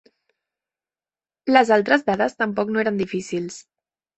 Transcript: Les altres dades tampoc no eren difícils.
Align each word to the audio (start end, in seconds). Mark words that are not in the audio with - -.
Les 1.53 1.73
altres 1.77 2.07
dades 2.09 2.37
tampoc 2.43 2.73
no 2.73 2.85
eren 2.85 2.99
difícils. 3.03 3.63